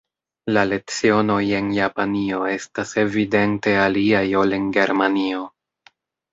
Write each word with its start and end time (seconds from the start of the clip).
La 0.55 0.61
lecionoj 0.69 1.41
en 1.57 1.67
Japanio 1.75 2.41
estas 2.55 2.95
evidente 3.03 3.77
aliaj 3.85 4.25
ol 4.43 4.59
en 4.61 4.69
Germanio. 4.81 5.47